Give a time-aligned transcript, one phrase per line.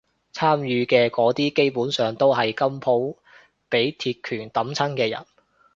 [0.33, 3.17] 參與嘅嗰啲基本上都係今鋪
[3.69, 5.23] 畀鐵拳揼親嘅人